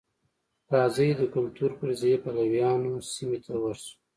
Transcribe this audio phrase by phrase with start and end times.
[0.73, 3.93] راځئ د کلتور فرضیې پلویانو سیمې ته ورشو.